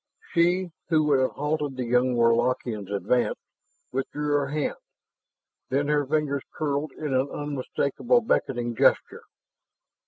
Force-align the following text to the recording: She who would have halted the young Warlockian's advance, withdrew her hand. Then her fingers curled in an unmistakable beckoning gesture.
She 0.33 0.71
who 0.89 1.03
would 1.03 1.19
have 1.19 1.33
halted 1.33 1.77
the 1.77 1.83
young 1.85 2.15
Warlockian's 2.15 2.89
advance, 2.89 3.37
withdrew 3.91 4.29
her 4.29 4.47
hand. 4.47 4.77
Then 5.69 5.89
her 5.89 6.07
fingers 6.07 6.41
curled 6.55 6.91
in 6.93 7.13
an 7.13 7.29
unmistakable 7.29 8.21
beckoning 8.21 8.75
gesture. 8.75 9.21